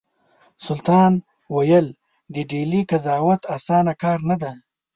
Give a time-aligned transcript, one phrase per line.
[0.65, 1.13] سلطان
[1.55, 1.87] ویل
[2.33, 4.53] د ډهلي قضاوت اسانه کار نه دی.